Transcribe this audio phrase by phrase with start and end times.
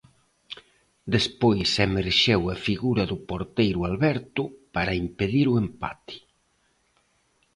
[1.15, 4.43] Despois emerxeu a figura do porteiro Alberto
[4.75, 6.17] para impedir o empate.